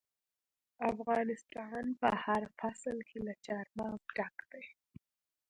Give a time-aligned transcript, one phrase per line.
[0.91, 4.65] افغانستان په هر فصل کې له چار مغز ډک دی.